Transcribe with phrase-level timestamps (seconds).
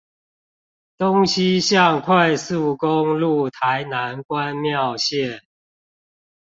[0.97, 5.41] 東西向快速公路台南關廟線